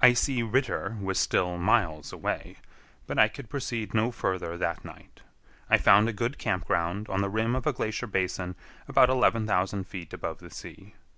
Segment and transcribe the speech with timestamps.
[0.00, 2.56] Icy Ritter was still miles away,
[3.06, 5.20] but I could proceed no farther that night.
[5.68, 8.56] I found a good campground on the rim of a glacier basin
[8.88, 10.94] about 11,000 feet above the sea.